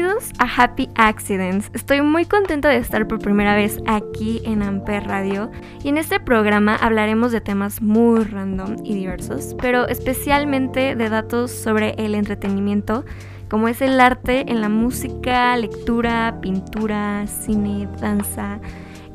bienvenidos 0.00 0.32
a 0.38 0.46
Happy 0.46 0.88
Accidents. 0.94 1.70
Estoy 1.74 2.00
muy 2.00 2.24
contenta 2.24 2.70
de 2.70 2.78
estar 2.78 3.06
por 3.06 3.18
primera 3.18 3.54
vez 3.54 3.78
aquí 3.86 4.40
en 4.46 4.62
Amper 4.62 5.04
Radio 5.04 5.50
y 5.84 5.90
en 5.90 5.98
este 5.98 6.18
programa 6.18 6.74
hablaremos 6.76 7.32
de 7.32 7.42
temas 7.42 7.82
muy 7.82 8.24
random 8.24 8.76
y 8.82 8.94
diversos, 8.94 9.54
pero 9.60 9.86
especialmente 9.88 10.96
de 10.96 11.08
datos 11.10 11.50
sobre 11.50 11.90
el 11.98 12.14
entretenimiento, 12.14 13.04
como 13.50 13.68
es 13.68 13.82
el 13.82 14.00
arte 14.00 14.50
en 14.50 14.62
la 14.62 14.70
música, 14.70 15.54
lectura, 15.58 16.38
pintura, 16.40 17.26
cine, 17.26 17.86
danza, 18.00 18.58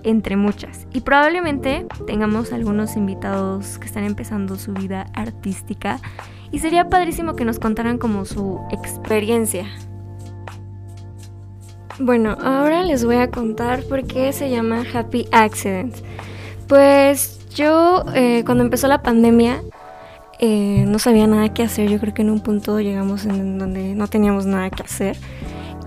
entre 0.04 0.36
muchas. 0.36 0.86
Y 0.94 1.02
probablemente 1.02 1.88
tengamos 2.06 2.54
algunos 2.54 2.96
invitados 2.96 3.80
que 3.80 3.88
están 3.88 4.04
empezando 4.04 4.56
su 4.56 4.74
vida 4.74 5.08
artística 5.16 6.00
y 6.52 6.60
sería 6.60 6.90
padrísimo 6.90 7.36
que 7.36 7.44
nos 7.44 7.58
contaran 7.58 7.98
como 7.98 8.26
su 8.26 8.60
experiencia. 8.70 9.66
Bueno, 12.00 12.38
ahora 12.42 12.84
les 12.84 13.06
voy 13.06 13.16
a 13.16 13.32
contar 13.32 13.84
por 13.84 14.06
qué 14.06 14.34
se 14.34 14.50
llama 14.50 14.84
Happy 14.94 15.28
Accident. 15.32 15.96
Pues 16.68 17.40
yo 17.56 18.04
eh, 18.14 18.44
cuando 18.46 18.66
empezó 18.66 18.88
la 18.90 19.02
pandemia 19.02 19.62
eh, 20.40 20.84
no 20.86 21.00
sabía 21.00 21.26
nada 21.26 21.54
que 21.54 21.64
hacer. 21.64 21.90
Yo 21.90 22.00
creo 22.00 22.14
que 22.14 22.22
en 22.22 22.32
un 22.32 22.42
punto 22.42 22.82
llegamos 22.82 23.26
en 23.26 23.58
donde 23.58 23.96
no 23.96 24.08
teníamos 24.08 24.46
nada 24.46 24.70
que 24.70 24.84
hacer. 24.84 25.16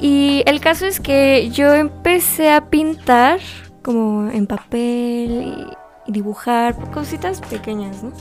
Y 0.01 0.43
el 0.47 0.61
caso 0.61 0.87
es 0.87 0.99
que 0.99 1.51
yo 1.51 1.75
empecé 1.75 2.53
a 2.53 2.71
pintar 2.71 3.41
como 3.83 4.31
en 4.31 4.47
papel 4.47 5.67
y 6.07 6.13
dibujar 6.13 6.75
cositas 6.91 7.43
pequeñas, 7.43 8.03
¿no? 8.03 8.13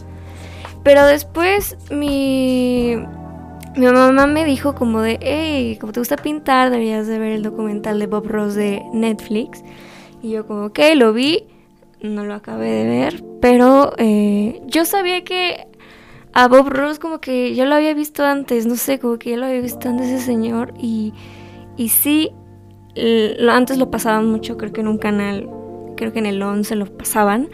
Pero 0.83 1.05
después 1.05 1.77
mi, 1.89 2.97
mi 3.77 3.85
mamá 3.85 4.25
me 4.27 4.43
dijo 4.43 4.73
como 4.73 5.01
de, 5.01 5.19
hey, 5.21 5.77
como 5.79 5.93
te 5.93 5.99
gusta 5.99 6.17
pintar, 6.17 6.71
deberías 6.71 7.07
de 7.07 7.19
ver 7.19 7.31
el 7.33 7.43
documental 7.43 7.99
de 7.99 8.07
Bob 8.07 8.27
Ross 8.27 8.55
de 8.55 8.81
Netflix. 8.91 9.63
Y 10.21 10.31
yo 10.31 10.47
como, 10.47 10.65
ok, 10.65 10.79
lo 10.95 11.13
vi, 11.13 11.45
no 12.01 12.25
lo 12.25 12.33
acabé 12.33 12.71
de 12.71 12.87
ver, 12.87 13.23
pero 13.39 13.93
eh, 13.97 14.61
yo 14.65 14.85
sabía 14.85 15.23
que 15.23 15.67
a 16.33 16.47
Bob 16.47 16.69
Ross 16.69 16.97
como 16.97 17.19
que 17.19 17.55
yo 17.55 17.65
lo 17.65 17.75
había 17.75 17.93
visto 17.93 18.25
antes, 18.25 18.65
no 18.65 18.75
sé, 18.75 18.99
como 18.99 19.19
que 19.19 19.31
ya 19.31 19.37
lo 19.37 19.45
había 19.45 19.61
visto 19.61 19.89
antes 19.89 20.07
ese 20.07 20.25
señor 20.25 20.73
y, 20.79 21.13
y 21.75 21.89
sí, 21.89 22.31
antes 23.49 23.77
lo 23.77 23.91
pasaban 23.91 24.27
mucho, 24.27 24.57
creo 24.57 24.73
que 24.73 24.81
en 24.81 24.87
un 24.87 24.97
canal, 24.97 25.49
creo 25.95 26.11
que 26.11 26.19
en 26.19 26.25
el 26.25 26.41
11 26.41 26.75
lo 26.75 26.85
pasaban. 26.85 27.49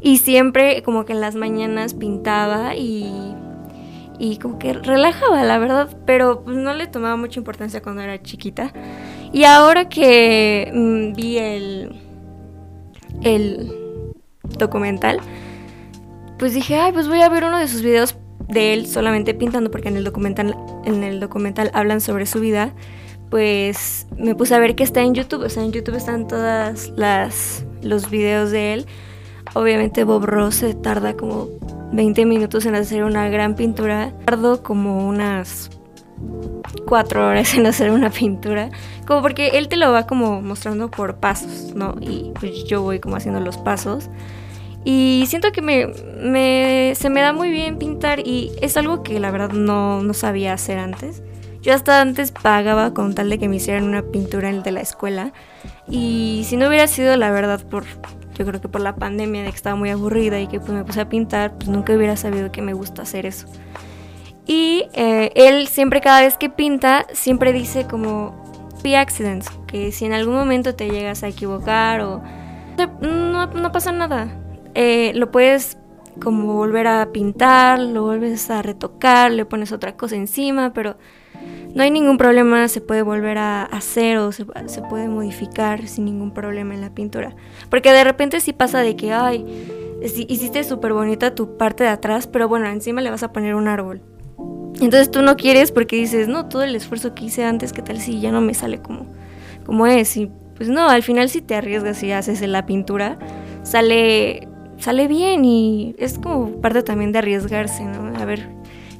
Y 0.00 0.18
siempre 0.18 0.82
como 0.82 1.04
que 1.04 1.12
en 1.12 1.20
las 1.20 1.34
mañanas 1.34 1.94
pintaba 1.94 2.76
y, 2.76 3.34
y 4.18 4.38
como 4.38 4.58
que 4.58 4.72
relajaba, 4.72 5.42
la 5.44 5.58
verdad, 5.58 5.96
pero 6.06 6.42
pues, 6.44 6.56
no 6.56 6.74
le 6.74 6.86
tomaba 6.86 7.16
mucha 7.16 7.40
importancia 7.40 7.82
cuando 7.82 8.02
era 8.02 8.22
chiquita. 8.22 8.72
Y 9.32 9.44
ahora 9.44 9.88
que 9.88 10.70
mm, 10.74 11.12
vi 11.14 11.38
el, 11.38 12.00
el 13.22 13.72
documental, 14.58 15.20
pues 16.38 16.54
dije, 16.54 16.76
ay, 16.76 16.92
pues 16.92 17.08
voy 17.08 17.22
a 17.22 17.28
ver 17.28 17.44
uno 17.44 17.58
de 17.58 17.68
sus 17.68 17.82
videos 17.82 18.16
de 18.48 18.74
él 18.74 18.86
solamente 18.86 19.34
pintando, 19.34 19.70
porque 19.70 19.88
en 19.88 19.96
el 19.96 20.04
documental, 20.04 20.56
en 20.84 21.02
el 21.02 21.20
documental 21.20 21.70
hablan 21.74 22.00
sobre 22.00 22.26
su 22.26 22.40
vida. 22.40 22.74
Pues 23.30 24.06
me 24.16 24.36
puse 24.36 24.54
a 24.54 24.60
ver 24.60 24.76
que 24.76 24.84
está 24.84 25.02
en 25.02 25.14
YouTube, 25.14 25.42
o 25.42 25.48
sea, 25.48 25.64
en 25.64 25.72
YouTube 25.72 25.96
están 25.96 26.28
todas 26.28 26.90
las 26.96 27.66
los 27.82 28.08
videos 28.08 28.50
de 28.50 28.74
él 28.74 28.86
Obviamente 29.54 30.04
Bob 30.04 30.24
Ross 30.24 30.56
se 30.56 30.74
tarda 30.74 31.16
como 31.16 31.48
20 31.92 32.26
minutos 32.26 32.66
en 32.66 32.74
hacer 32.74 33.04
una 33.04 33.28
gran 33.28 33.54
pintura. 33.54 34.12
Tardo 34.24 34.62
como 34.62 35.06
unas 35.06 35.70
4 36.86 37.26
horas 37.26 37.54
en 37.54 37.66
hacer 37.66 37.90
una 37.90 38.10
pintura. 38.10 38.70
Como 39.06 39.22
porque 39.22 39.48
él 39.58 39.68
te 39.68 39.76
lo 39.76 39.92
va 39.92 40.06
como 40.06 40.42
mostrando 40.42 40.90
por 40.90 41.16
pasos, 41.16 41.74
¿no? 41.74 41.94
Y 42.00 42.32
pues 42.38 42.64
yo 42.64 42.82
voy 42.82 43.00
como 43.00 43.16
haciendo 43.16 43.40
los 43.40 43.56
pasos. 43.56 44.10
Y 44.84 45.24
siento 45.26 45.50
que 45.50 45.62
me, 45.62 46.94
se 46.94 47.10
me 47.10 47.20
da 47.20 47.32
muy 47.32 47.50
bien 47.50 47.76
pintar 47.76 48.20
y 48.20 48.52
es 48.60 48.76
algo 48.76 49.02
que 49.02 49.18
la 49.18 49.32
verdad 49.32 49.50
no, 49.50 50.00
no 50.00 50.14
sabía 50.14 50.52
hacer 50.52 50.78
antes. 50.78 51.24
Yo 51.60 51.74
hasta 51.74 52.00
antes 52.00 52.30
pagaba 52.30 52.94
con 52.94 53.12
tal 53.12 53.28
de 53.28 53.40
que 53.40 53.48
me 53.48 53.56
hicieran 53.56 53.82
una 53.82 54.02
pintura 54.02 54.52
de 54.52 54.70
la 54.70 54.80
escuela. 54.80 55.32
Y 55.88 56.44
si 56.46 56.56
no 56.56 56.68
hubiera 56.68 56.86
sido 56.86 57.16
la 57.16 57.32
verdad 57.32 57.60
por 57.68 57.84
yo 58.36 58.44
creo 58.44 58.60
que 58.60 58.68
por 58.68 58.80
la 58.80 58.96
pandemia 58.96 59.42
de 59.42 59.50
que 59.50 59.56
estaba 59.56 59.76
muy 59.76 59.90
aburrida 59.90 60.40
y 60.40 60.46
que 60.46 60.60
pues 60.60 60.72
me 60.72 60.84
puse 60.84 61.00
a 61.00 61.08
pintar, 61.08 61.56
pues 61.56 61.68
nunca 61.68 61.94
hubiera 61.94 62.16
sabido 62.16 62.52
que 62.52 62.62
me 62.62 62.74
gusta 62.74 63.02
hacer 63.02 63.26
eso. 63.26 63.46
Y 64.46 64.86
eh, 64.92 65.32
él 65.34 65.66
siempre 65.66 66.00
cada 66.00 66.20
vez 66.20 66.36
que 66.36 66.50
pinta, 66.50 67.06
siempre 67.12 67.52
dice 67.52 67.86
como 67.86 68.34
be 68.82 68.96
accidents, 68.96 69.48
que 69.66 69.90
si 69.90 70.04
en 70.04 70.12
algún 70.12 70.34
momento 70.34 70.74
te 70.74 70.88
llegas 70.88 71.22
a 71.22 71.28
equivocar 71.28 72.00
o 72.02 72.22
no, 73.00 73.46
no 73.46 73.72
pasa 73.72 73.90
nada, 73.90 74.28
eh, 74.74 75.12
lo 75.14 75.30
puedes 75.30 75.78
como 76.20 76.54
volver 76.54 76.86
a 76.86 77.12
pintar, 77.12 77.78
lo 77.78 78.04
vuelves 78.04 78.50
a 78.50 78.62
retocar, 78.62 79.30
le 79.30 79.44
pones 79.44 79.72
otra 79.72 79.96
cosa 79.96 80.16
encima, 80.16 80.72
pero 80.72 80.96
no 81.76 81.82
hay 81.82 81.90
ningún 81.90 82.16
problema, 82.16 82.66
se 82.68 82.80
puede 82.80 83.02
volver 83.02 83.36
a 83.36 83.62
hacer 83.64 84.16
o 84.16 84.32
se, 84.32 84.46
puede 84.46 85.08
modificar 85.08 85.86
sin 85.88 86.06
ningún 86.06 86.32
problema 86.32 86.72
en 86.72 86.80
la 86.80 86.88
pintura. 86.88 87.36
Porque 87.68 87.92
de 87.92 88.02
repente 88.02 88.40
sí 88.40 88.54
pasa 88.54 88.80
de 88.80 88.96
que, 88.96 89.12
ay, 89.12 89.44
hiciste 90.02 90.64
súper 90.64 90.94
bonita 90.94 91.34
tu 91.34 91.58
parte 91.58 91.84
de 91.84 91.90
atrás, 91.90 92.28
pero 92.28 92.48
bueno, 92.48 92.66
encima 92.66 93.02
le 93.02 93.10
vas 93.10 93.22
a 93.22 93.30
poner 93.30 93.54
un 93.54 93.68
árbol. 93.68 94.00
Entonces 94.80 95.10
tú 95.10 95.20
no 95.20 95.36
quieres 95.36 95.70
porque 95.70 95.96
dices, 95.96 96.28
no, 96.28 96.48
todo 96.48 96.62
el 96.62 96.74
esfuerzo 96.74 97.14
que 97.14 97.26
hice 97.26 97.44
antes, 97.44 97.74
¿qué 97.74 97.82
tal 97.82 98.00
si 98.00 98.20
ya 98.20 98.32
no 98.32 98.40
me 98.40 98.54
sale 98.54 98.78
como, 98.78 99.04
como 99.66 99.86
es? 99.86 100.16
Y 100.16 100.30
pues 100.56 100.70
no, 100.70 100.88
al 100.88 101.02
final 101.02 101.28
si 101.28 101.42
te 101.42 101.56
arriesgas 101.56 102.02
y 102.02 102.10
haces 102.10 102.40
la 102.40 102.64
pintura, 102.64 103.18
sale, 103.64 104.48
sale 104.78 105.08
bien 105.08 105.44
y 105.44 105.94
es 105.98 106.18
como 106.18 106.58
parte 106.62 106.82
también 106.82 107.12
de 107.12 107.18
arriesgarse, 107.18 107.84
¿no? 107.84 108.18
A 108.18 108.24
ver 108.24 108.55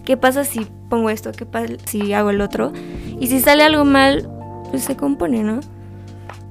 ¿Qué 0.07 0.17
pasa 0.17 0.45
si 0.45 0.67
pongo 0.89 1.11
esto? 1.11 1.33
¿Qué 1.33 1.45
pasa 1.45 1.75
si 1.85 2.13
hago 2.13 2.31
el 2.31 2.41
otro? 2.41 2.73
Y 3.19 3.27
si 3.27 3.41
sale 3.41 3.65
algo 3.65 3.85
mal, 3.85 4.31
pues 4.71 4.85
se 4.85 4.97
compone, 4.97 5.43
¿no? 5.43 5.61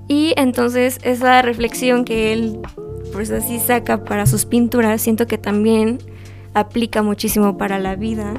Y 0.10 0.34
entonces 0.36 1.00
esa 1.04 1.42
reflexión 1.42 2.04
que 2.04 2.34
él 2.34 2.60
pues 3.14 3.32
así 3.32 3.60
saca 3.60 4.04
para 4.04 4.26
sus 4.26 4.46
pinturas, 4.46 5.02
siento 5.02 5.26
que 5.26 5.38
también 5.38 6.00
aplica 6.54 7.02
muchísimo 7.02 7.58
para 7.58 7.80
la 7.80 7.96
vida, 7.96 8.34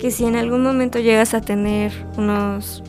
que 0.00 0.10
si 0.10 0.24
en 0.24 0.34
algún 0.34 0.64
momento 0.64 0.98
llegas 0.98 1.32
a 1.32 1.40
tener 1.40 1.92
unos 2.18 2.82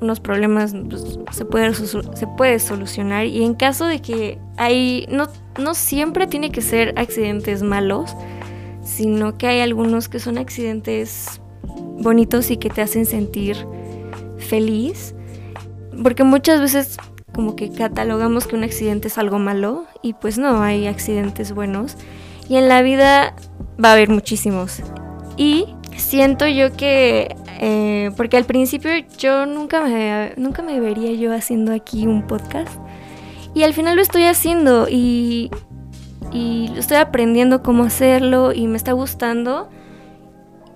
unos 0.00 0.20
problemas 0.20 0.74
pues, 0.88 1.18
se 1.32 1.44
puede 1.44 1.74
se 1.74 2.26
puede 2.26 2.58
solucionar 2.58 3.26
y 3.26 3.44
en 3.44 3.54
caso 3.54 3.84
de 3.84 4.00
que 4.00 4.38
hay 4.56 5.06
no 5.10 5.28
no 5.60 5.74
siempre 5.74 6.26
tiene 6.26 6.50
que 6.50 6.62
ser 6.62 6.94
accidentes 6.96 7.62
malos, 7.62 8.16
sino 8.82 9.38
que 9.38 9.46
hay 9.46 9.60
algunos 9.60 10.08
que 10.08 10.18
son 10.18 10.38
accidentes 10.38 11.40
bonitos 11.98 12.50
y 12.50 12.56
que 12.56 12.70
te 12.70 12.82
hacen 12.82 13.06
sentir 13.06 13.56
feliz, 14.38 15.14
porque 16.02 16.24
muchas 16.24 16.60
veces 16.60 16.96
como 17.32 17.56
que 17.56 17.70
catalogamos 17.70 18.46
que 18.46 18.56
un 18.56 18.64
accidente 18.64 19.08
es 19.08 19.18
algo 19.18 19.38
malo 19.38 19.86
y 20.02 20.12
pues 20.14 20.38
no, 20.38 20.62
hay 20.62 20.86
accidentes 20.86 21.52
buenos. 21.52 21.96
Y 22.48 22.56
en 22.56 22.68
la 22.68 22.82
vida 22.82 23.34
va 23.82 23.90
a 23.90 23.92
haber 23.92 24.10
muchísimos. 24.10 24.82
Y 25.36 25.66
siento 25.96 26.46
yo 26.46 26.76
que, 26.76 27.34
eh, 27.60 28.10
porque 28.16 28.36
al 28.36 28.44
principio 28.44 28.90
yo 29.16 29.46
nunca 29.46 29.82
me, 29.82 30.34
nunca 30.36 30.62
me 30.62 30.78
vería 30.80 31.12
yo 31.12 31.32
haciendo 31.32 31.72
aquí 31.72 32.06
un 32.06 32.26
podcast. 32.26 32.76
Y 33.54 33.62
al 33.62 33.74
final 33.74 33.96
lo 33.96 34.02
estoy 34.02 34.24
haciendo 34.24 34.88
y 34.90 35.50
y 36.32 36.70
estoy 36.76 36.96
aprendiendo 36.96 37.62
cómo 37.62 37.84
hacerlo 37.84 38.52
y 38.52 38.66
me 38.66 38.76
está 38.76 38.92
gustando. 38.92 39.68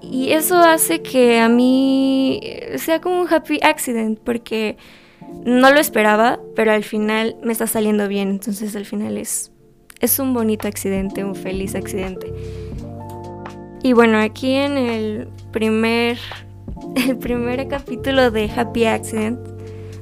Y 0.03 0.33
eso 0.33 0.57
hace 0.59 1.03
que 1.03 1.41
a 1.41 1.49
mí 1.49 2.41
sea 2.77 3.01
como 3.01 3.21
un 3.21 3.33
happy 3.33 3.59
accident 3.63 4.21
porque 4.23 4.77
no 5.45 5.71
lo 5.71 5.81
esperaba, 5.81 6.39
pero 6.55 6.73
al 6.73 6.85
final 6.85 7.37
me 7.43 7.53
está 7.53 7.67
saliendo 7.67 8.07
bien. 8.07 8.29
Entonces 8.31 8.77
al 8.77 8.85
final 8.85 9.17
es, 9.17 9.51
es 10.01 10.19
un 10.19 10.35
bonito 10.35 10.69
accidente, 10.69 11.25
un 11.25 11.35
feliz 11.35 11.75
accidente. 11.75 12.33
Y 13.83 13.93
bueno, 13.93 14.19
aquí 14.19 14.53
en 14.53 14.77
el 14.77 15.29
primer, 15.53 16.19
el 17.09 17.17
primer 17.17 17.67
capítulo 17.69 18.31
de 18.31 18.51
Happy 18.51 18.85
Accident 18.85 19.39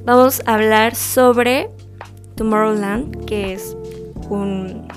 vamos 0.04 0.42
a 0.46 0.54
hablar 0.54 0.94
sobre 0.94 1.70
Tomorrowland, 2.34 3.24
que 3.26 3.52
es 3.52 3.76
un 4.28 4.88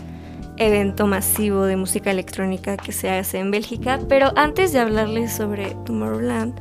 evento 0.58 1.08
masivo 1.08 1.64
de 1.66 1.76
música 1.76 2.12
electrónica 2.12 2.78
que 2.78 2.92
se 2.92 3.10
hace 3.10 3.40
en 3.40 3.52
Bélgica. 3.52 4.00
Pero 4.10 4.32
antes 4.36 4.74
de 4.74 4.80
hablarles 4.80 5.34
sobre 5.34 5.76
Tomorrowland, 5.86 6.60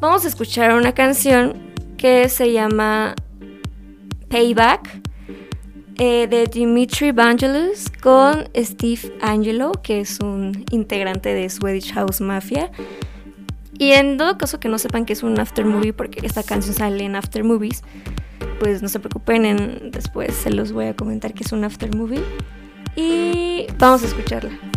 vamos 0.00 0.24
a 0.24 0.28
escuchar 0.28 0.74
una 0.74 0.92
canción 0.92 1.72
que 1.96 2.28
se 2.28 2.52
llama 2.52 3.14
Payback 4.28 5.02
eh, 5.98 6.26
de 6.26 6.46
Dimitri 6.46 7.12
Vangelis 7.12 7.90
con 8.02 8.48
Steve 8.56 9.12
Angelo, 9.20 9.72
que 9.82 10.00
es 10.00 10.18
un 10.20 10.64
integrante 10.70 11.34
de 11.34 11.48
Swedish 11.48 11.92
House 11.92 12.20
Mafia. 12.20 12.70
Y 13.78 13.92
en 13.92 14.16
todo 14.16 14.38
caso 14.38 14.58
que 14.58 14.68
no 14.68 14.78
sepan 14.78 15.04
que 15.04 15.12
es 15.12 15.22
un 15.22 15.38
after 15.38 15.64
movie, 15.64 15.92
porque 15.92 16.24
esta 16.26 16.42
canción 16.42 16.74
sale 16.74 17.04
en 17.04 17.14
after 17.14 17.44
movies, 17.44 17.82
pues 18.58 18.82
no 18.82 18.88
se 18.88 19.00
preocupen, 19.00 19.90
después 19.90 20.34
se 20.34 20.50
los 20.50 20.72
voy 20.72 20.86
a 20.86 20.96
comentar 20.96 21.34
que 21.34 21.44
es 21.44 21.52
un 21.52 21.64
after 21.64 21.94
movie. 21.94 22.22
Y 22.96 23.66
vamos 23.78 24.02
a 24.02 24.06
escucharla. 24.06 24.71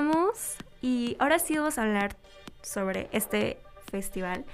Regresamos 0.00 0.56
y 0.82 1.16
ahora 1.18 1.38
sí 1.38 1.56
vamos 1.56 1.78
a 1.78 1.82
hablar 1.82 2.16
sobre 2.62 3.08
este 3.12 3.58
festival 3.90 4.44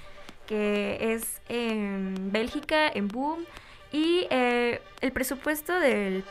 que 0.45 1.13
es 1.13 1.41
en 1.49 2.31
Bélgica, 2.31 2.87
en 2.87 3.09
Boom, 3.09 3.45
y 3.91 4.27
eh, 4.29 4.81
el 5.01 5.11
presupuesto 5.11 5.77
del, 5.77 6.23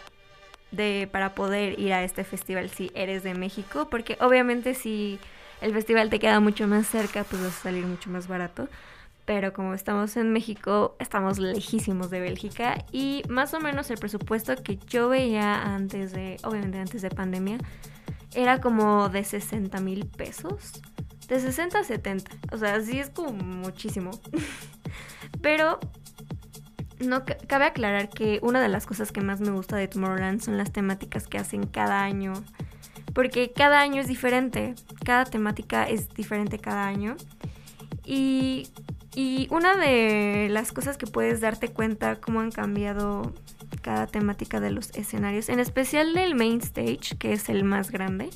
de, 0.70 1.08
para 1.10 1.34
poder 1.34 1.78
ir 1.78 1.92
a 1.92 2.02
este 2.02 2.24
festival 2.24 2.70
si 2.70 2.90
eres 2.94 3.22
de 3.22 3.34
México, 3.34 3.88
porque 3.90 4.16
obviamente 4.20 4.72
si 4.74 5.18
el 5.60 5.74
festival 5.74 6.08
te 6.08 6.18
queda 6.18 6.40
mucho 6.40 6.66
más 6.66 6.86
cerca, 6.86 7.24
pues 7.24 7.42
va 7.42 7.48
a 7.48 7.50
salir 7.50 7.84
mucho 7.84 8.08
más 8.08 8.26
barato. 8.26 8.68
Pero 9.26 9.52
como 9.52 9.74
estamos 9.74 10.16
en 10.16 10.32
México, 10.32 10.94
estamos 10.98 11.38
lejísimos 11.38 12.10
de 12.10 12.20
Bélgica 12.20 12.84
y 12.92 13.22
más 13.28 13.52
o 13.54 13.60
menos 13.60 13.90
el 13.90 13.98
presupuesto 13.98 14.54
que 14.62 14.78
yo 14.86 15.08
veía 15.08 15.62
antes 15.74 16.12
de, 16.12 16.36
obviamente 16.44 16.78
antes 16.78 17.02
de 17.02 17.10
pandemia, 17.10 17.58
era 18.36 18.60
como 18.60 19.08
de 19.08 19.24
60 19.24 19.80
mil 19.80 20.06
pesos. 20.06 20.80
De 21.26 21.40
60 21.40 21.80
a 21.80 21.84
70. 21.84 22.30
O 22.52 22.58
sea, 22.58 22.80
sí 22.80 23.00
es 23.00 23.10
como 23.10 23.32
muchísimo. 23.32 24.10
Pero 25.42 25.80
no 27.00 27.24
cabe 27.24 27.64
aclarar 27.64 28.10
que 28.10 28.38
una 28.42 28.60
de 28.60 28.68
las 28.68 28.86
cosas 28.86 29.10
que 29.10 29.22
más 29.22 29.40
me 29.40 29.50
gusta 29.50 29.76
de 29.76 29.88
Tomorrowland 29.88 30.40
son 30.40 30.56
las 30.56 30.70
temáticas 30.70 31.26
que 31.26 31.38
hacen 31.38 31.66
cada 31.66 32.04
año. 32.04 32.34
Porque 33.14 33.52
cada 33.52 33.80
año 33.80 34.00
es 34.00 34.06
diferente. 34.06 34.74
Cada 35.04 35.24
temática 35.24 35.84
es 35.84 36.10
diferente 36.10 36.58
cada 36.58 36.86
año. 36.86 37.16
Y, 38.04 38.68
y 39.14 39.48
una 39.50 39.76
de 39.76 40.48
las 40.50 40.72
cosas 40.72 40.98
que 40.98 41.06
puedes 41.06 41.40
darte 41.40 41.68
cuenta 41.68 42.20
cómo 42.20 42.40
han 42.40 42.50
cambiado 42.52 43.32
cada 43.86 44.08
temática 44.08 44.58
de 44.58 44.72
los 44.72 44.90
escenarios, 44.96 45.48
en 45.48 45.60
especial 45.60 46.12
del 46.12 46.34
main 46.34 46.60
stage, 46.60 47.16
que 47.20 47.32
es 47.32 47.48
el 47.48 47.62
más 47.62 47.92
grande, 47.92 48.30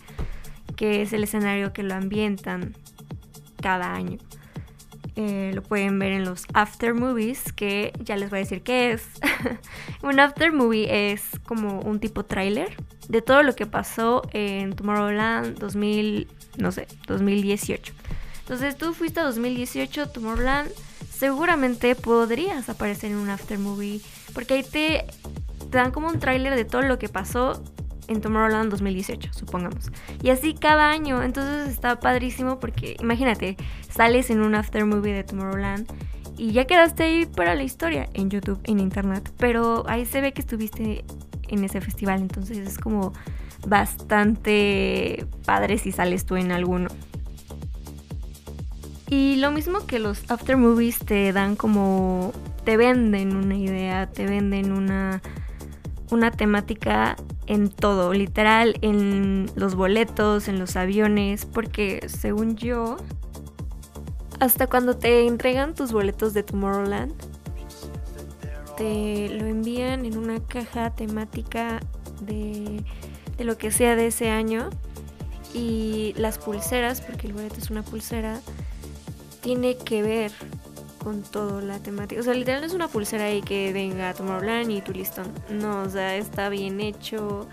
que 0.77 1.03
es 1.03 1.13
el 1.13 1.25
escenario 1.25 1.73
que 1.73 1.83
lo 1.83 1.95
ambientan 1.95 2.77
cada 3.61 3.93
año. 3.93 4.19
Eh, 5.17 5.51
lo 5.53 5.65
pueden 5.65 5.99
ver 5.99 6.13
en 6.13 6.25
los 6.25 6.45
after 6.55 6.95
movies, 6.95 7.53
que 7.53 7.93
ya 7.99 8.17
les 8.17 8.31
voy 8.31 8.37
a 8.39 8.43
decir 8.43 8.63
qué 8.63 8.93
es. 8.93 9.09
un 10.05 10.21
after 10.21 10.53
movie 10.53 11.11
es 11.11 11.25
como 11.45 11.81
un 11.81 11.99
tipo 11.99 12.25
tráiler 12.25 12.77
de 13.09 13.21
todo 13.21 13.43
lo 13.43 13.57
que 13.57 13.67
pasó 13.67 14.23
en 14.33 14.77
Tomorrowland 14.77 15.59
2000, 15.59 16.29
no 16.59 16.71
sé, 16.71 16.87
2018. 17.09 17.93
Entonces 18.39 18.79
tú 18.79 18.95
fuiste 18.95 19.19
a 19.19 19.25
2018 19.25 20.11
Tomorrowland, 20.11 20.71
seguramente 21.21 21.95
podrías 21.97 22.71
aparecer 22.71 23.11
en 23.11 23.19
un 23.19 23.29
after 23.29 23.59
movie, 23.59 24.01
porque 24.33 24.55
ahí 24.55 24.63
te 24.63 25.05
dan 25.71 25.93
como 25.93 26.09
un 26.09 26.19
tráiler 26.19 26.57
de 26.57 26.65
todo 26.65 26.81
lo 26.81 26.99
que 26.99 27.11
pasó 27.11 27.63
en 28.09 28.23
Tomorrowland 28.23 28.71
2018, 28.71 29.35
supongamos. 29.35 29.93
Y 30.23 30.31
así 30.31 30.55
cada 30.55 30.91
año, 30.91 31.23
entonces 31.23 31.69
está 31.69 32.01
padrísimo 32.01 32.59
porque 32.59 32.97
imagínate, 33.01 33.59
sales 33.91 34.31
en 34.31 34.41
un 34.41 34.55
after 34.55 34.87
movie 34.87 35.13
de 35.13 35.23
Tomorrowland 35.23 35.87
y 36.39 36.53
ya 36.53 36.67
quedaste 36.67 37.03
ahí 37.03 37.27
para 37.27 37.55
la 37.55 37.65
historia 37.65 38.09
en 38.15 38.31
YouTube, 38.31 38.59
en 38.65 38.81
internet, 38.81 39.31
pero 39.37 39.85
ahí 39.91 40.07
se 40.07 40.23
ve 40.23 40.33
que 40.33 40.41
estuviste 40.41 41.05
en 41.49 41.65
ese 41.65 41.83
festival, 41.83 42.21
entonces 42.21 42.57
es 42.57 42.79
como 42.79 43.13
bastante 43.67 45.27
padre 45.45 45.77
si 45.77 45.93
sales 45.93 46.25
tú 46.25 46.37
en 46.37 46.51
alguno. 46.51 46.89
Y 49.11 49.37
lo 49.37 49.51
mismo 49.51 49.87
que 49.87 49.99
los 49.99 50.31
after 50.31 50.57
movies 50.57 51.01
te 51.01 51.33
dan 51.33 51.57
como 51.57 52.33
te 52.65 52.77
venden 52.77 53.37
una 53.37 53.57
idea, 53.57 54.07
te 54.07 54.25
venden 54.25 54.73
una 54.73 55.21
una 56.13 56.31
temática 56.31 57.17
en 57.47 57.69
todo, 57.69 58.13
literal, 58.13 58.77
en 58.83 59.51
los 59.55 59.75
boletos, 59.75 60.49
en 60.49 60.59
los 60.59 60.77
aviones, 60.77 61.47
porque 61.47 62.07
según 62.09 62.57
yo, 62.57 62.97
hasta 64.39 64.67
cuando 64.67 64.97
te 64.97 65.27
entregan 65.27 65.75
tus 65.75 65.93
boletos 65.93 66.35
de 66.35 66.43
Tomorrowland, 66.43 67.13
te 68.77 69.29
lo 69.29 69.47
envían 69.47 70.05
en 70.05 70.17
una 70.17 70.41
caja 70.41 70.91
temática 70.91 71.81
de, 72.23 72.83
de 73.37 73.45
lo 73.45 73.59
que 73.59 73.71
sea 73.71 73.97
de 73.97 74.07
ese 74.07 74.31
año. 74.31 74.71
Y 75.53 76.15
las 76.17 76.39
pulseras, 76.39 77.01
porque 77.01 77.27
el 77.27 77.33
boleto 77.33 77.57
es 77.59 77.71
una 77.71 77.83
pulsera, 77.83 78.41
tiene 79.41 79.77
que 79.77 80.03
ver 80.03 80.33
con 81.03 81.23
todo 81.23 81.61
la 81.61 81.79
temática. 81.79 82.21
O 82.21 82.25
sea, 82.25 82.35
literal 82.35 82.61
no 82.61 82.67
es 82.67 82.75
una 82.75 82.89
pulsera 82.89 83.25
ahí 83.25 83.41
que 83.41 83.73
venga 83.73 84.11
a 84.11 84.15
Tomorrowland 84.15 84.71
y 84.71 84.81
tu 84.83 84.93
listón. 84.93 85.33
No, 85.49 85.83
o 85.83 85.89
sea, 85.89 86.17
está 86.17 86.49
bien 86.49 86.81
hecho, 86.81 87.49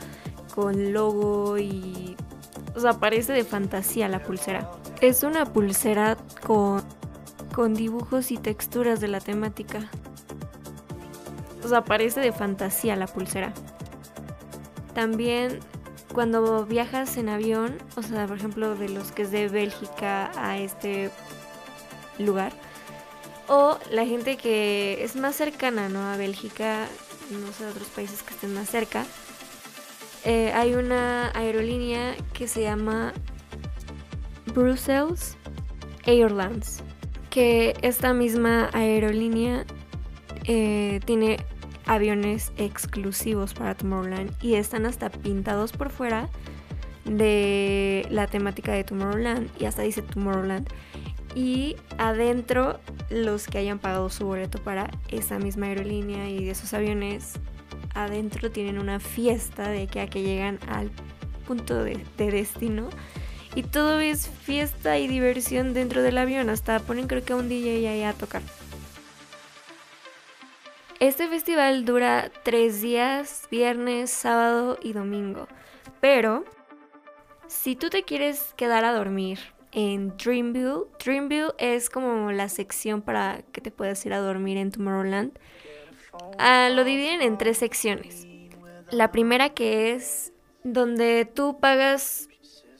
con 0.53 0.93
logo 0.93 1.57
y... 1.57 2.15
O 2.75 2.79
sea, 2.79 2.93
parece 2.93 3.33
de 3.33 3.43
fantasía 3.43 4.07
la 4.07 4.19
pulsera. 4.19 4.69
Es 5.01 5.23
una 5.23 5.45
pulsera 5.45 6.17
con, 6.45 6.83
con 7.53 7.73
dibujos 7.73 8.31
y 8.31 8.37
texturas 8.37 8.99
de 8.99 9.07
la 9.07 9.19
temática. 9.19 9.89
O 11.63 11.67
sea, 11.67 11.83
parece 11.83 12.19
de 12.19 12.31
fantasía 12.31 12.95
la 12.95 13.07
pulsera. 13.07 13.53
También 14.93 15.59
cuando 16.13 16.65
viajas 16.65 17.17
en 17.17 17.29
avión, 17.29 17.77
o 17.95 18.01
sea, 18.01 18.25
por 18.25 18.37
ejemplo, 18.37 18.75
de 18.75 18.89
los 18.89 19.11
que 19.11 19.23
es 19.23 19.31
de 19.31 19.47
Bélgica 19.49 20.31
a 20.35 20.57
este 20.57 21.11
lugar, 22.19 22.53
o 23.47 23.77
la 23.91 24.05
gente 24.05 24.37
que 24.37 25.03
es 25.03 25.15
más 25.15 25.35
cercana 25.35 25.89
¿no? 25.89 26.01
a 26.01 26.17
Bélgica, 26.17 26.87
no 27.31 27.51
sé, 27.53 27.65
otros 27.65 27.87
países 27.89 28.23
que 28.23 28.33
estén 28.33 28.53
más 28.53 28.69
cerca. 28.69 29.05
Eh, 30.25 30.51
hay 30.53 30.73
una 30.73 31.31
aerolínea 31.33 32.15
que 32.33 32.47
se 32.47 32.61
llama 32.61 33.13
Brussels 34.53 35.37
Airlines, 36.05 36.83
que 37.29 37.75
esta 37.81 38.13
misma 38.13 38.69
aerolínea 38.73 39.65
eh, 40.45 40.99
tiene 41.05 41.37
aviones 41.85 42.51
exclusivos 42.57 43.53
para 43.53 43.75
Tomorrowland 43.75 44.31
y 44.41 44.55
están 44.55 44.85
hasta 44.85 45.09
pintados 45.09 45.71
por 45.71 45.89
fuera 45.89 46.29
de 47.05 48.05
la 48.09 48.27
temática 48.27 48.73
de 48.73 48.83
Tomorrowland 48.83 49.49
y 49.59 49.65
hasta 49.65 49.83
dice 49.83 50.01
Tomorrowland 50.01 50.67
y 51.35 51.75
adentro 51.97 52.79
los 53.09 53.47
que 53.47 53.59
hayan 53.59 53.79
pagado 53.79 54.09
su 54.09 54.25
boleto 54.25 54.61
para 54.61 54.89
esa 55.09 55.39
misma 55.39 55.67
aerolínea 55.67 56.29
y 56.29 56.45
de 56.45 56.51
esos 56.51 56.73
aviones 56.73 57.33
adentro 57.93 58.51
tienen 58.51 58.79
una 58.79 58.99
fiesta 58.99 59.69
de 59.69 59.87
que 59.87 60.01
a 60.01 60.07
que 60.07 60.21
llegan 60.21 60.59
al 60.67 60.91
punto 61.47 61.83
de, 61.83 62.03
destino. 62.17 62.89
Y 63.55 63.63
todo 63.63 63.99
es 63.99 64.27
fiesta 64.27 64.99
y 64.99 65.07
diversión 65.07 65.73
dentro 65.73 66.03
del 66.03 66.17
avión. 66.17 66.49
Hasta 66.49 66.79
ponen 66.79 67.07
creo 67.07 67.23
que 67.23 67.33
a 67.33 67.37
un 67.37 67.49
DJ 67.49 67.89
ahí 67.89 68.03
a 68.03 68.13
tocar. 68.13 68.43
Este 70.99 71.27
festival 71.27 71.85
dura 71.85 72.31
tres 72.43 72.81
días, 72.81 73.47
viernes, 73.49 74.11
sábado 74.11 74.77
y 74.81 74.93
domingo. 74.93 75.47
Pero 76.01 76.43
si 77.47 77.75
tú 77.75 77.89
te 77.89 78.03
quieres 78.03 78.53
quedar 78.57 78.83
a 78.83 78.93
dormir 78.93 79.39
en 79.77 80.17
Dreamville. 80.17 80.85
Dreamville 80.97 81.53
es 81.59 81.91
como 81.91 82.31
la 82.31 82.49
sección 82.49 83.03
para 83.03 83.43
que 83.51 83.61
te 83.61 83.69
puedas 83.69 84.03
ir 84.07 84.13
a 84.13 84.17
dormir 84.17 84.57
en 84.57 84.71
Tomorrowland. 84.71 85.37
Ah, 86.39 86.69
lo 86.73 86.83
dividen 86.83 87.21
en 87.21 87.37
tres 87.37 87.59
secciones. 87.59 88.25
La 88.89 89.11
primera 89.11 89.49
que 89.49 89.93
es 89.93 90.33
donde 90.63 91.29
tú 91.31 91.59
pagas 91.59 92.27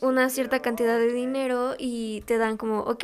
una 0.01 0.31
cierta 0.31 0.63
cantidad 0.63 0.97
de 0.97 1.13
dinero 1.13 1.75
y 1.77 2.21
te 2.21 2.39
dan 2.39 2.57
como, 2.57 2.79
ok, 2.79 3.03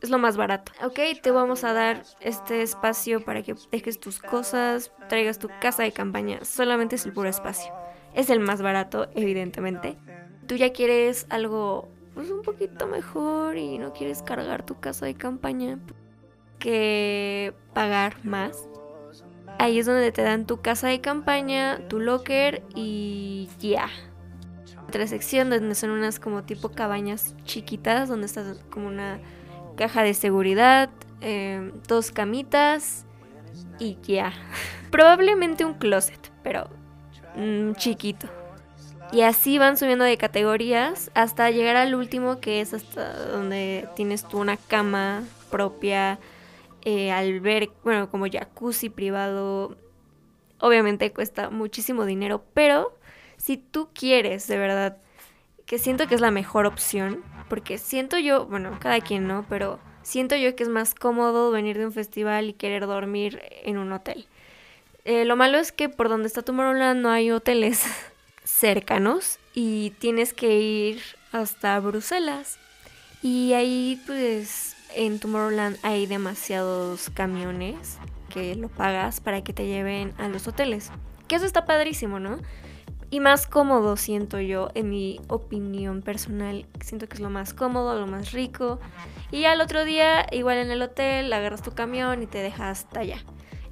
es 0.00 0.08
lo 0.08 0.16
más 0.16 0.38
barato. 0.38 0.72
Ok, 0.82 0.98
te 1.20 1.30
vamos 1.30 1.62
a 1.62 1.74
dar 1.74 2.04
este 2.20 2.62
espacio 2.62 3.22
para 3.22 3.42
que 3.42 3.54
dejes 3.70 4.00
tus 4.00 4.18
cosas, 4.18 4.92
traigas 5.10 5.38
tu 5.38 5.50
casa 5.60 5.82
de 5.82 5.92
campaña. 5.92 6.42
Solamente 6.42 6.96
es 6.96 7.04
el 7.04 7.12
puro 7.12 7.28
espacio. 7.28 7.70
Es 8.14 8.30
el 8.30 8.40
más 8.40 8.62
barato, 8.62 9.10
evidentemente. 9.14 9.98
Tú 10.46 10.54
ya 10.54 10.72
quieres 10.72 11.26
algo 11.28 11.90
pues 12.16 12.30
un 12.30 12.40
poquito 12.40 12.86
mejor 12.86 13.58
y 13.58 13.76
no 13.76 13.92
quieres 13.92 14.22
cargar 14.22 14.64
tu 14.64 14.80
casa 14.80 15.04
de 15.04 15.14
campaña 15.14 15.78
que 16.58 17.52
pagar 17.74 18.24
más. 18.24 18.70
Ahí 19.58 19.78
es 19.78 19.84
donde 19.84 20.10
te 20.12 20.22
dan 20.22 20.46
tu 20.46 20.62
casa 20.62 20.88
de 20.88 21.02
campaña, 21.02 21.86
tu 21.88 22.00
locker 22.00 22.62
y 22.74 23.50
ya. 23.58 23.90
Otra 24.88 25.06
sección 25.06 25.50
donde 25.50 25.74
son 25.74 25.90
unas 25.90 26.18
como 26.18 26.42
tipo 26.44 26.70
cabañas 26.70 27.36
chiquitas, 27.44 28.08
donde 28.08 28.26
está 28.26 28.54
como 28.70 28.86
una 28.86 29.20
caja 29.76 30.02
de 30.02 30.14
seguridad, 30.14 30.88
em, 31.20 31.70
dos 31.86 32.12
camitas 32.12 33.04
y 33.78 33.98
ya. 34.02 34.32
Probablemente 34.90 35.66
un 35.66 35.74
closet, 35.74 36.32
pero 36.42 36.70
mm, 37.36 37.72
chiquito. 37.72 38.26
Y 39.12 39.22
así 39.22 39.58
van 39.58 39.76
subiendo 39.76 40.04
de 40.04 40.16
categorías 40.16 41.10
hasta 41.14 41.50
llegar 41.50 41.76
al 41.76 41.94
último 41.94 42.40
que 42.40 42.60
es 42.60 42.74
hasta 42.74 43.28
donde 43.28 43.88
tienes 43.94 44.26
tú 44.26 44.38
una 44.38 44.56
cama 44.56 45.22
propia, 45.50 46.18
eh, 46.82 47.12
al 47.12 47.40
ver, 47.40 47.70
bueno, 47.84 48.10
como 48.10 48.26
jacuzzi 48.30 48.90
privado. 48.90 49.76
Obviamente 50.58 51.12
cuesta 51.12 51.50
muchísimo 51.50 52.04
dinero, 52.04 52.42
pero 52.52 52.96
si 53.36 53.56
tú 53.56 53.88
quieres 53.94 54.46
de 54.48 54.58
verdad 54.58 54.96
que 55.66 55.78
siento 55.78 56.06
que 56.06 56.14
es 56.14 56.20
la 56.20 56.30
mejor 56.30 56.66
opción, 56.66 57.22
porque 57.48 57.78
siento 57.78 58.18
yo, 58.18 58.46
bueno, 58.46 58.76
cada 58.80 59.00
quien 59.00 59.26
no, 59.26 59.44
pero 59.48 59.78
siento 60.02 60.36
yo 60.36 60.54
que 60.56 60.62
es 60.62 60.68
más 60.68 60.94
cómodo 60.94 61.50
venir 61.50 61.78
de 61.78 61.86
un 61.86 61.92
festival 61.92 62.48
y 62.48 62.52
querer 62.54 62.86
dormir 62.86 63.42
en 63.64 63.78
un 63.78 63.92
hotel. 63.92 64.26
Eh, 65.04 65.24
lo 65.24 65.36
malo 65.36 65.58
es 65.58 65.72
que 65.72 65.88
por 65.88 66.08
donde 66.08 66.26
está 66.26 66.42
Tomorrowland 66.42 67.00
no 67.00 67.10
hay 67.10 67.30
hoteles 67.30 67.84
cercanos 68.46 69.38
y 69.52 69.90
tienes 69.98 70.32
que 70.32 70.58
ir 70.58 71.02
hasta 71.32 71.78
Bruselas. 71.80 72.58
Y 73.22 73.52
ahí 73.52 74.00
pues 74.06 74.76
en 74.94 75.18
Tomorrowland 75.18 75.76
hay 75.82 76.06
demasiados 76.06 77.10
camiones 77.10 77.98
que 78.32 78.54
lo 78.54 78.68
pagas 78.68 79.20
para 79.20 79.42
que 79.42 79.52
te 79.52 79.66
lleven 79.66 80.14
a 80.18 80.28
los 80.28 80.46
hoteles. 80.46 80.90
Que 81.28 81.36
eso 81.36 81.44
está 81.44 81.64
padrísimo, 81.64 82.20
¿no? 82.20 82.38
Y 83.10 83.20
más 83.20 83.46
cómodo 83.46 83.96
siento 83.96 84.40
yo, 84.40 84.70
en 84.74 84.90
mi 84.90 85.20
opinión 85.28 86.02
personal. 86.02 86.66
Siento 86.80 87.08
que 87.08 87.14
es 87.14 87.20
lo 87.20 87.30
más 87.30 87.54
cómodo, 87.54 87.98
lo 87.98 88.06
más 88.06 88.32
rico. 88.32 88.80
Y 89.30 89.44
al 89.44 89.60
otro 89.60 89.84
día, 89.84 90.26
igual 90.32 90.58
en 90.58 90.70
el 90.70 90.82
hotel, 90.82 91.32
agarras 91.32 91.62
tu 91.62 91.72
camión 91.72 92.22
y 92.22 92.26
te 92.26 92.38
dejas 92.38 92.84
hasta 92.84 93.00
allá. 93.00 93.18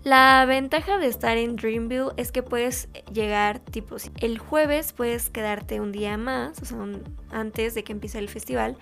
La 0.04 0.44
ventaja 0.46 0.99
de 0.99 1.06
estar 1.06 1.38
en 1.38 1.56
Dreamville 1.56 2.11
es 2.18 2.30
que 2.30 2.42
puedes 2.42 2.88
llegar 3.11 3.58
tipo 3.58 3.96
el 4.20 4.38
jueves 4.38 4.92
puedes 4.92 5.30
quedarte 5.30 5.80
un 5.80 5.92
día 5.92 6.18
más, 6.18 6.61
o 6.61 6.66
sea, 6.66 6.78
antes 7.30 7.75
de 7.75 7.84
que 7.84 7.92
empiece 7.92 8.18
el 8.18 8.28
festival 8.28 8.76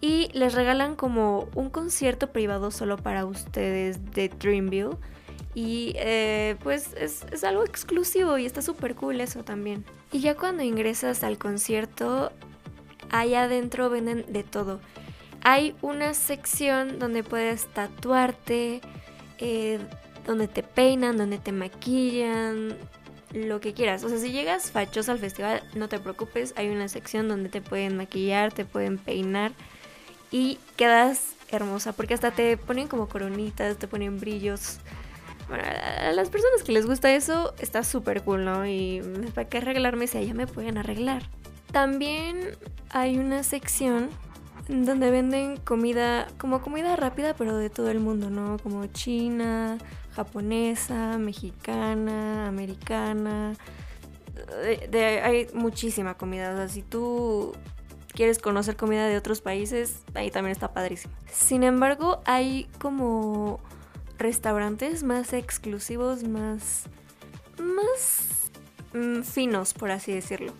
y 0.00 0.30
les 0.32 0.54
regalan 0.54 0.96
como 0.96 1.50
un 1.54 1.68
concierto 1.68 2.32
privado 2.32 2.70
solo 2.70 2.96
para 2.96 3.26
ustedes 3.26 4.12
de 4.12 4.30
Dreamville 4.30 4.96
y 5.54 5.92
eh, 5.96 6.56
pues 6.62 6.94
es, 6.94 7.26
es 7.30 7.44
algo 7.44 7.62
exclusivo 7.64 8.38
y 8.38 8.46
está 8.46 8.62
súper 8.62 8.94
cool 8.94 9.20
eso 9.20 9.44
también. 9.44 9.84
Y 10.12 10.20
ya 10.20 10.34
cuando 10.34 10.62
ingresas 10.62 11.24
al 11.24 11.36
concierto, 11.36 12.32
allá 13.10 13.44
adentro 13.44 13.90
venden 13.90 14.24
de 14.32 14.44
todo. 14.44 14.80
Hay 15.42 15.74
una 15.82 16.14
sección 16.14 16.98
donde 16.98 17.22
puedes 17.22 17.66
tatuarte, 17.66 18.80
eh, 19.38 19.78
donde 20.26 20.48
te 20.48 20.62
peinan, 20.62 21.16
donde 21.16 21.38
te 21.38 21.52
maquillan, 21.52 22.76
lo 23.32 23.60
que 23.60 23.74
quieras. 23.74 24.04
O 24.04 24.08
sea, 24.08 24.18
si 24.18 24.32
llegas 24.32 24.70
fachosa 24.70 25.12
al 25.12 25.18
festival, 25.18 25.62
no 25.74 25.88
te 25.88 25.98
preocupes, 25.98 26.54
hay 26.56 26.68
una 26.68 26.88
sección 26.88 27.28
donde 27.28 27.48
te 27.48 27.60
pueden 27.60 27.96
maquillar, 27.96 28.52
te 28.52 28.64
pueden 28.64 28.98
peinar 28.98 29.52
y 30.30 30.58
quedas 30.76 31.34
hermosa, 31.50 31.92
porque 31.92 32.14
hasta 32.14 32.30
te 32.30 32.56
ponen 32.56 32.88
como 32.88 33.08
coronitas, 33.08 33.76
te 33.76 33.86
ponen 33.86 34.18
brillos. 34.18 34.78
Bueno, 35.48 35.64
a 35.64 36.12
las 36.12 36.30
personas 36.30 36.62
que 36.64 36.72
les 36.72 36.86
gusta 36.86 37.14
eso, 37.14 37.54
está 37.58 37.84
súper 37.84 38.22
cool, 38.22 38.44
¿no? 38.44 38.66
Y 38.66 39.02
para 39.34 39.48
qué 39.48 39.58
arreglarme 39.58 40.06
si 40.06 40.18
allá 40.18 40.34
me 40.34 40.46
pueden 40.46 40.78
arreglar. 40.78 41.22
También 41.70 42.56
hay 42.90 43.18
una 43.18 43.42
sección 43.42 44.08
donde 44.68 45.10
venden 45.10 45.58
comida, 45.58 46.28
como 46.38 46.62
comida 46.62 46.96
rápida, 46.96 47.34
pero 47.34 47.56
de 47.56 47.68
todo 47.68 47.90
el 47.90 48.00
mundo, 48.00 48.30
¿no? 48.30 48.58
Como 48.62 48.86
China, 48.86 49.78
japonesa, 50.14 51.18
mexicana, 51.18 52.48
americana. 52.48 53.54
hay 55.22 55.48
muchísima 55.52 56.14
comida. 56.14 56.52
O 56.52 56.56
sea, 56.56 56.68
si 56.68 56.82
tú 56.82 57.52
quieres 58.12 58.38
conocer 58.38 58.76
comida 58.76 59.06
de 59.06 59.16
otros 59.16 59.40
países, 59.40 60.04
ahí 60.14 60.30
también 60.30 60.52
está 60.52 60.72
padrísimo. 60.72 61.14
Sin 61.30 61.62
embargo, 61.62 62.22
hay 62.24 62.68
como 62.78 63.60
restaurantes 64.18 65.02
más 65.02 65.32
exclusivos, 65.32 66.22
más. 66.24 66.84
más. 67.58 68.50
Mm, 68.92 69.22
finos, 69.22 69.74
por 69.74 69.90
así 69.90 70.12
decirlo. 70.12 70.52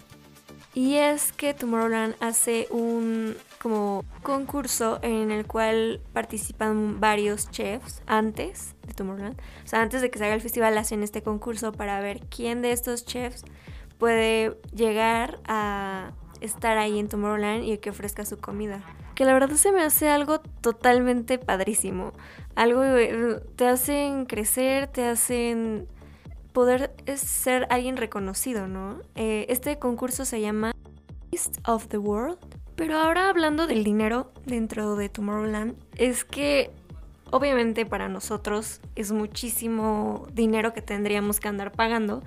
Y 0.75 0.97
es 0.97 1.33
que 1.33 1.55
Tomorrowland 1.55 2.17
hace 2.19 2.67
un 2.71 3.37
como 3.65 4.05
concurso 4.23 4.99
en 5.01 5.31
el 5.31 5.47
cual 5.47 6.03
participan 6.13 7.01
varios 7.01 7.51
chefs 7.51 8.03
antes 8.07 8.75
de 8.87 8.93
Tomorrowland. 8.93 9.41
O 9.65 9.67
sea, 9.67 9.81
antes 9.81 10.03
de 10.03 10.11
que 10.11 10.19
se 10.19 10.27
haga 10.27 10.35
el 10.35 10.43
festival 10.43 10.77
hacen 10.77 11.03
este 11.03 11.23
concurso 11.23 11.73
para 11.73 11.99
ver 12.01 12.21
quién 12.29 12.61
de 12.61 12.73
estos 12.73 13.07
chefs 13.07 13.43
puede 13.97 14.59
llegar 14.75 15.41
a 15.47 16.13
estar 16.43 16.77
ahí 16.77 16.99
en 16.99 17.09
Tomorrowland 17.09 17.65
y 17.65 17.79
que 17.79 17.89
ofrezca 17.89 18.27
su 18.27 18.37
comida. 18.37 18.85
Que 19.15 19.25
la 19.25 19.33
verdad 19.33 19.57
se 19.57 19.73
me 19.73 19.81
hace 19.81 20.11
algo 20.11 20.41
totalmente 20.41 21.39
padrísimo. 21.39 22.13
Algo 22.57 22.85
eh, 22.85 23.41
te 23.57 23.67
hacen 23.67 24.27
crecer, 24.27 24.89
te 24.89 25.07
hacen 25.07 25.89
poder 26.53 26.95
ser 27.17 27.67
alguien 27.71 27.97
reconocido, 27.97 28.69
¿no? 28.69 29.01
Eh, 29.15 29.47
este 29.49 29.79
concurso 29.79 30.27
se 30.27 30.43
llama 30.43 30.73
East 31.31 31.67
of 31.67 31.89
the 31.89 31.97
World. 31.97 32.54
Pero 32.77 32.99
ahora 32.99 33.29
hablando 33.29 33.67
del 33.67 33.85
dinero 33.85 34.33
dentro 34.47 34.97
de 34.97 35.09
Tomorrowland, 35.09 35.77
es 35.97 36.25
que 36.25 36.71
obviamente 37.31 37.87
para 37.87 38.09
nosotros 38.09 38.81
es 38.97 39.13
muchísimo 39.13 40.27
dinero 40.33 40.73
que 40.73 40.83
tendríamos 40.83 41.41
que 41.41 41.49
andar 41.49 41.73
pagando. 41.73 42.23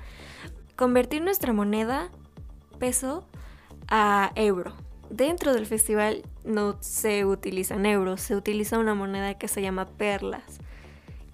Convertir 0.76 1.22
nuestra 1.22 1.54
moneda, 1.54 2.10
peso, 2.80 3.28
a 3.88 4.32
euro. 4.36 4.74
Dentro 5.10 5.54
del 5.54 5.66
festival 5.66 6.24
no 6.44 6.78
se 6.82 7.26
utilizan 7.26 7.86
euros, 7.86 8.22
se 8.22 8.36
utiliza 8.36 8.78
una 8.78 8.94
moneda 8.94 9.36
que 9.36 9.48
se 9.48 9.62
llama 9.62 9.86
perlas, 9.86 10.60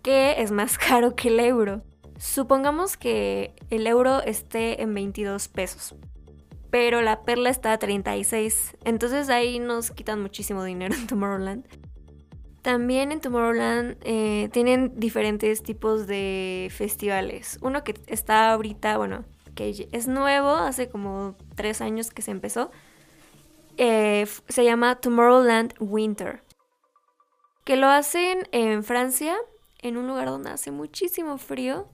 que 0.02 0.42
es 0.42 0.52
más 0.52 0.78
caro 0.90 1.16
que 1.16 1.30
el 1.30 1.40
euro. 1.40 1.82
Supongamos 2.18 2.96
que 2.96 3.54
el 3.70 3.88
euro 3.88 4.22
esté 4.22 4.82
en 4.82 4.94
22 4.94 5.48
pesos, 5.48 5.96
pero 6.74 7.04
la 7.04 7.22
perla 7.22 7.52
está 7.52 7.72
a 7.72 7.78
36, 7.78 8.78
entonces 8.84 9.30
ahí 9.30 9.60
nos 9.60 9.92
quitan 9.92 10.20
muchísimo 10.20 10.64
dinero 10.64 10.96
en 11.00 11.06
Tomorrowland. 11.06 11.68
También 12.64 13.12
en 13.12 13.22
Tomorrowland 13.22 13.98
eh, 14.02 14.50
tienen 14.52 15.00
diferentes 15.00 15.62
tipos 15.62 16.08
de 16.08 16.72
festivales. 16.76 17.60
Uno 17.62 17.84
que 17.84 17.94
está 18.08 18.52
ahorita, 18.52 18.98
bueno, 18.98 19.24
que 19.54 19.88
es 19.92 20.08
nuevo, 20.08 20.50
hace 20.50 20.90
como 20.90 21.36
tres 21.54 21.80
años 21.80 22.10
que 22.10 22.24
se 22.24 22.32
empezó. 22.32 22.72
Eh, 23.78 24.26
se 24.48 24.64
llama 24.64 24.96
Tomorrowland 24.96 25.76
Winter. 25.80 26.42
Que 27.66 27.76
lo 27.76 27.86
hacen 27.86 28.48
en 28.52 28.84
Francia, 28.84 29.36
en 29.78 29.96
un 29.96 30.08
lugar 30.08 30.26
donde 30.26 30.50
hace 30.50 30.72
muchísimo 30.72 31.38
frío. 31.38 31.88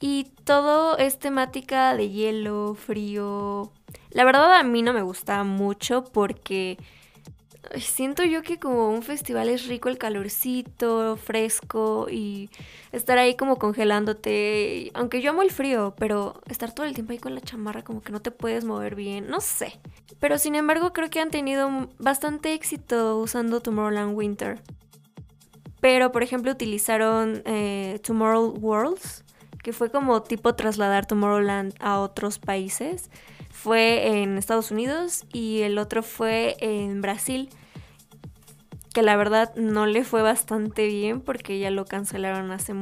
Y 0.00 0.32
todo 0.42 0.98
es 0.98 1.20
temática 1.20 1.94
de 1.94 2.10
hielo, 2.10 2.74
frío. 2.74 3.72
La 4.12 4.24
verdad 4.24 4.54
a 4.54 4.62
mí 4.62 4.82
no 4.82 4.92
me 4.92 5.02
gusta 5.02 5.42
mucho 5.42 6.04
porque 6.04 6.78
siento 7.76 8.24
yo 8.24 8.42
que 8.42 8.58
como 8.58 8.90
un 8.90 9.02
festival 9.02 9.48
es 9.48 9.66
rico 9.66 9.88
el 9.88 9.98
calorcito, 9.98 11.16
fresco 11.16 12.08
y 12.10 12.50
estar 12.92 13.18
ahí 13.18 13.36
como 13.36 13.56
congelándote. 13.56 14.90
Aunque 14.94 15.22
yo 15.22 15.30
amo 15.30 15.42
el 15.42 15.50
frío, 15.50 15.94
pero 15.98 16.40
estar 16.48 16.74
todo 16.74 16.86
el 16.86 16.94
tiempo 16.94 17.12
ahí 17.12 17.18
con 17.18 17.34
la 17.34 17.40
chamarra 17.40 17.82
como 17.82 18.02
que 18.02 18.12
no 18.12 18.20
te 18.20 18.30
puedes 18.30 18.64
mover 18.64 18.94
bien, 18.94 19.28
no 19.28 19.40
sé. 19.40 19.80
Pero 20.20 20.38
sin 20.38 20.54
embargo 20.54 20.92
creo 20.92 21.08
que 21.08 21.20
han 21.20 21.30
tenido 21.30 21.88
bastante 21.98 22.52
éxito 22.52 23.18
usando 23.18 23.60
Tomorrowland 23.60 24.16
Winter. 24.16 24.60
Pero 25.80 26.12
por 26.12 26.22
ejemplo 26.22 26.52
utilizaron 26.52 27.42
eh, 27.44 27.98
Tomorrow 28.02 28.54
Worlds, 28.60 29.24
que 29.62 29.72
fue 29.72 29.90
como 29.90 30.22
tipo 30.22 30.54
trasladar 30.54 31.06
Tomorrowland 31.06 31.74
a 31.80 31.98
otros 32.00 32.38
países 32.38 33.10
fue 33.52 34.22
en 34.22 34.38
Estados 34.38 34.70
Unidos 34.70 35.24
y 35.32 35.60
el 35.60 35.78
otro 35.78 36.02
fue 36.02 36.56
en 36.58 37.00
Brasil 37.00 37.48
que 38.92 39.02
la 39.02 39.16
verdad 39.16 39.54
no 39.56 39.86
le 39.86 40.04
fue 40.04 40.22
bastante 40.22 40.86
bien 40.86 41.20
porque 41.20 41.58
ya 41.58 41.70
lo 41.70 41.84
cancelaron 41.84 42.50
hace 42.50 42.72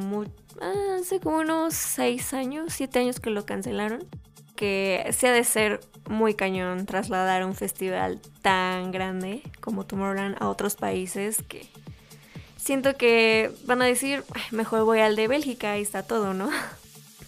ah, 0.61 0.96
hace 1.00 1.20
como 1.20 1.38
unos 1.38 1.74
6 1.74 2.35
años, 2.35 2.72
7 2.72 2.98
años 2.98 3.20
que 3.20 3.30
lo 3.30 3.46
cancelaron. 3.46 4.04
Que 4.56 5.09
se 5.12 5.28
ha 5.28 5.33
de 5.33 5.44
ser 5.44 5.80
muy 6.06 6.35
cañón 6.35 6.85
trasladar 6.85 7.46
un 7.46 7.54
festival 7.54 8.20
tan 8.42 8.90
grande 8.90 9.42
como 9.61 9.87
Tomorrowland 9.87 10.37
a 10.38 10.48
otros 10.50 10.74
países 10.74 11.42
que 11.48 11.66
siento 12.56 12.96
que 12.96 13.50
van 13.64 13.80
a 13.80 13.87
decir, 13.87 14.22
mejor 14.50 14.85
voy 14.85 14.98
al 14.98 15.16
de 15.16 15.28
Bélgica, 15.28 15.78
y 15.78 15.83
está 15.83 16.02
todo, 16.02 16.35
¿no? 16.35 16.50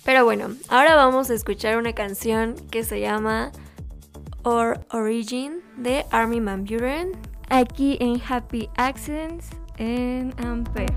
Pero 0.04 0.24
bueno, 0.24 0.56
ahora 0.68 0.96
vamos 0.96 1.30
a 1.30 1.34
escuchar 1.34 1.76
una 1.78 1.92
canción 1.92 2.56
que 2.70 2.82
se 2.82 3.00
llama 3.00 3.52
Or 4.42 4.84
Origin 4.90 5.60
de 5.76 6.04
Armin 6.10 6.44
Van 6.44 6.64
Buren 6.64 7.12
aquí 7.50 7.96
en 8.00 8.20
Happy 8.28 8.68
Accidents 8.76 9.50
en 9.78 10.34
Ampere. 10.44 10.92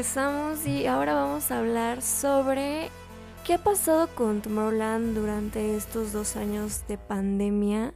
Regresamos 0.00 0.66
y 0.66 0.86
ahora 0.86 1.12
vamos 1.12 1.50
a 1.50 1.58
hablar 1.58 2.00
sobre 2.00 2.88
qué 3.44 3.52
ha 3.54 3.58
pasado 3.58 4.08
con 4.14 4.40
Tomorrowland 4.40 5.14
durante 5.14 5.76
estos 5.76 6.10
dos 6.10 6.36
años 6.36 6.86
de 6.88 6.96
pandemia. 6.96 7.92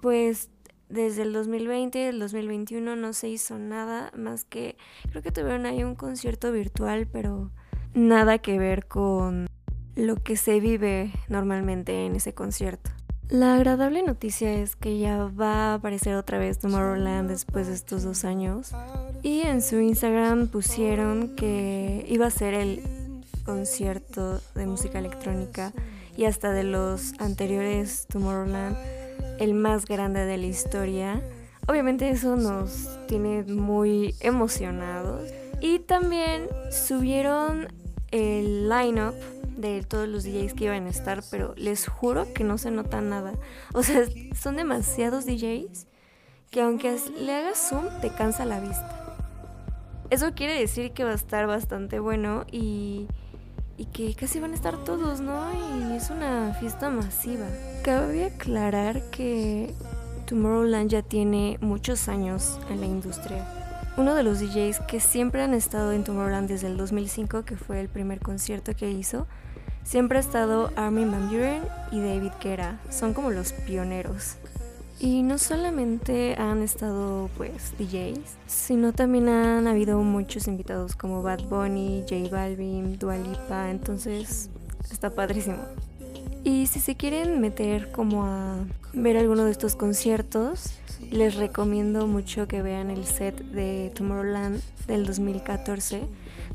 Pues 0.00 0.48
desde 0.88 1.20
el 1.20 1.34
2020 1.34 1.98
y 1.98 2.02
el 2.04 2.18
2021 2.18 2.96
no 2.96 3.12
se 3.12 3.28
hizo 3.28 3.58
nada 3.58 4.10
más 4.16 4.46
que 4.46 4.78
creo 5.10 5.22
que 5.22 5.30
tuvieron 5.32 5.66
ahí 5.66 5.84
un 5.84 5.96
concierto 5.96 6.50
virtual, 6.50 7.06
pero 7.06 7.50
nada 7.92 8.38
que 8.38 8.58
ver 8.58 8.86
con 8.86 9.48
lo 9.94 10.16
que 10.16 10.36
se 10.36 10.60
vive 10.60 11.12
normalmente 11.28 12.06
en 12.06 12.16
ese 12.16 12.32
concierto. 12.32 12.90
La 13.32 13.54
agradable 13.54 14.02
noticia 14.02 14.52
es 14.52 14.76
que 14.76 14.98
ya 14.98 15.24
va 15.24 15.70
a 15.70 15.74
aparecer 15.76 16.16
otra 16.16 16.36
vez 16.36 16.58
Tomorrowland 16.58 17.30
después 17.30 17.66
de 17.66 17.72
estos 17.72 18.02
dos 18.02 18.26
años. 18.26 18.72
Y 19.22 19.40
en 19.40 19.62
su 19.62 19.80
Instagram 19.80 20.48
pusieron 20.48 21.34
que 21.34 22.04
iba 22.10 22.26
a 22.26 22.30
ser 22.30 22.52
el 22.52 22.82
concierto 23.46 24.38
de 24.54 24.66
música 24.66 24.98
electrónica 24.98 25.72
y 26.14 26.26
hasta 26.26 26.52
de 26.52 26.64
los 26.64 27.14
anteriores 27.20 28.06
Tomorrowland 28.10 28.76
el 29.38 29.54
más 29.54 29.86
grande 29.86 30.26
de 30.26 30.36
la 30.36 30.46
historia. 30.46 31.22
Obviamente 31.66 32.10
eso 32.10 32.36
nos 32.36 32.86
tiene 33.08 33.44
muy 33.44 34.14
emocionados. 34.20 35.30
Y 35.62 35.78
también 35.78 36.48
subieron 36.70 37.68
el 38.10 38.68
line-up 38.68 39.14
de 39.56 39.82
todos 39.82 40.08
los 40.08 40.24
DJs 40.24 40.54
que 40.54 40.64
iban 40.64 40.86
a 40.86 40.90
estar, 40.90 41.22
pero 41.30 41.54
les 41.56 41.86
juro 41.86 42.32
que 42.32 42.44
no 42.44 42.58
se 42.58 42.70
nota 42.70 43.00
nada. 43.00 43.34
O 43.72 43.82
sea, 43.82 44.04
son 44.34 44.56
demasiados 44.56 45.26
DJs 45.26 45.86
que 46.50 46.60
aunque 46.60 46.98
le 47.18 47.34
hagas 47.34 47.68
zoom 47.68 47.86
te 48.00 48.10
cansa 48.10 48.44
la 48.44 48.60
vista. 48.60 48.98
Eso 50.10 50.34
quiere 50.34 50.58
decir 50.58 50.92
que 50.92 51.04
va 51.04 51.12
a 51.12 51.14
estar 51.14 51.46
bastante 51.46 51.98
bueno 51.98 52.44
y, 52.52 53.08
y 53.78 53.86
que 53.86 54.14
casi 54.14 54.38
van 54.38 54.52
a 54.52 54.54
estar 54.54 54.84
todos, 54.84 55.20
¿no? 55.20 55.50
Y 55.54 55.96
es 55.96 56.10
una 56.10 56.54
fiesta 56.60 56.90
masiva. 56.90 57.46
Cabe 57.82 58.26
aclarar 58.26 59.08
que 59.10 59.74
Tomorrowland 60.26 60.90
ya 60.90 61.00
tiene 61.00 61.56
muchos 61.62 62.08
años 62.08 62.58
en 62.68 62.80
la 62.80 62.86
industria. 62.86 63.61
Uno 63.98 64.14
de 64.14 64.22
los 64.22 64.40
DJs 64.40 64.80
que 64.88 65.00
siempre 65.00 65.42
han 65.42 65.52
estado 65.52 65.92
en 65.92 66.02
Tomorrowland 66.02 66.48
desde 66.48 66.66
el 66.66 66.78
2005, 66.78 67.44
que 67.44 67.56
fue 67.56 67.78
el 67.78 67.90
primer 67.90 68.20
concierto 68.20 68.74
que 68.74 68.90
hizo, 68.90 69.26
siempre 69.84 70.16
ha 70.16 70.20
estado 70.22 70.70
Armin 70.76 71.10
Van 71.10 71.28
Buren 71.28 71.62
y 71.90 72.00
David 72.00 72.32
Guetta. 72.42 72.80
Son 72.88 73.12
como 73.12 73.30
los 73.30 73.52
pioneros. 73.52 74.36
Y 74.98 75.22
no 75.22 75.36
solamente 75.36 76.36
han 76.38 76.62
estado 76.62 77.28
pues 77.36 77.74
DJs, 77.78 78.20
sino 78.46 78.94
también 78.94 79.28
han 79.28 79.66
habido 79.66 79.98
muchos 79.98 80.48
invitados 80.48 80.96
como 80.96 81.22
Bad 81.22 81.42
Bunny, 81.44 82.04
J 82.08 82.34
Balvin, 82.34 82.98
Dua 82.98 83.18
Lipa, 83.18 83.70
entonces 83.70 84.48
está 84.90 85.10
padrísimo. 85.10 85.58
Y 86.44 86.66
si 86.66 86.80
se 86.80 86.96
quieren 86.96 87.40
meter 87.40 87.92
como 87.92 88.26
a 88.26 88.56
ver 88.92 89.16
alguno 89.16 89.44
de 89.44 89.52
estos 89.52 89.76
conciertos, 89.76 90.72
les 91.10 91.36
recomiendo 91.36 92.08
mucho 92.08 92.48
que 92.48 92.62
vean 92.62 92.90
el 92.90 93.04
set 93.04 93.36
de 93.36 93.92
Tomorrowland 93.94 94.60
del 94.88 95.06
2014 95.06 96.02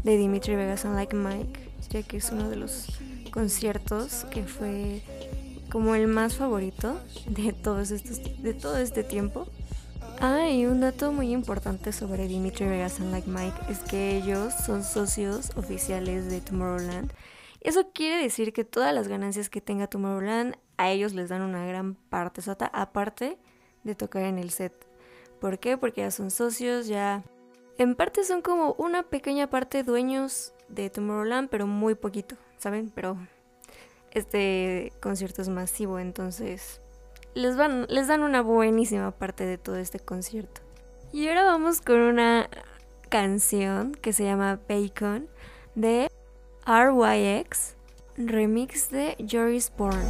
de 0.03 0.17
Dimitri 0.17 0.55
Vegas 0.55 0.83
and 0.83 0.95
Like 0.95 1.15
Mike, 1.15 1.69
ya 1.89 2.03
que 2.03 2.17
es 2.17 2.31
uno 2.31 2.49
de 2.49 2.57
los 2.57 2.99
conciertos 3.31 4.25
que 4.29 4.43
fue 4.43 5.01
como 5.71 5.95
el 5.95 6.07
más 6.07 6.35
favorito 6.35 6.99
de 7.27 7.53
todos 7.53 7.91
estos 7.91 8.21
de 8.41 8.53
todo 8.53 8.77
este 8.77 9.03
tiempo. 9.03 9.47
Ah, 10.19 10.49
y 10.49 10.65
un 10.65 10.81
dato 10.81 11.13
muy 11.13 11.31
importante 11.31 11.93
sobre 11.93 12.27
Dimitri 12.27 12.65
Vegas 12.65 12.99
and 12.99 13.11
Like 13.11 13.29
Mike 13.29 13.57
es 13.69 13.79
que 13.79 14.17
ellos 14.17 14.53
son 14.65 14.83
socios 14.83 15.51
oficiales 15.55 16.29
de 16.29 16.41
Tomorrowland. 16.41 17.11
Eso 17.67 17.89
quiere 17.91 18.23
decir 18.23 18.53
que 18.53 18.63
todas 18.63 18.95
las 18.95 19.09
ganancias 19.09 19.49
que 19.49 19.59
tenga 19.59 19.87
Tomorrowland 19.87 20.55
a 20.77 20.89
ellos 20.89 21.13
les 21.13 21.27
dan 21.27 21.41
una 21.41 21.65
gran 21.65 21.95
parte 21.95 22.41
sota, 22.41 22.67
aparte 22.67 23.37
de 23.83 23.93
tocar 23.93 24.23
en 24.23 24.39
el 24.39 24.51
set. 24.51 24.71
¿Por 25.41 25.59
qué? 25.59 25.77
Porque 25.77 25.99
ya 25.99 26.11
son 26.11 26.31
socios, 26.31 26.87
ya 26.87 27.25
en 27.77 27.95
parte 27.95 28.23
son 28.23 28.41
como 28.41 28.71
una 28.77 29.03
pequeña 29.03 29.49
parte 29.49 29.83
dueños 29.83 30.53
de 30.69 30.89
Tomorrowland, 30.89 31.49
pero 31.49 31.67
muy 31.67 31.95
poquito, 31.95 32.37
¿saben? 32.57 32.89
Pero 32.89 33.17
este 34.11 34.93
concierto 35.01 35.41
es 35.41 35.49
masivo, 35.49 35.99
entonces 35.99 36.79
les, 37.33 37.57
les 37.89 38.07
dan 38.07 38.23
una 38.23 38.41
buenísima 38.43 39.11
parte 39.11 39.45
de 39.45 39.57
todo 39.57 39.75
este 39.75 39.99
concierto. 39.99 40.61
Y 41.11 41.27
ahora 41.27 41.43
vamos 41.43 41.81
con 41.81 41.99
una 41.99 42.49
canción 43.09 43.91
que 43.91 44.13
se 44.13 44.23
llama 44.23 44.57
Bacon 44.69 45.27
de 45.75 46.09
RYX, 46.67 47.75
remix 48.19 48.89
de 48.89 49.15
Joris 49.25 49.69
Bourne. 49.69 50.05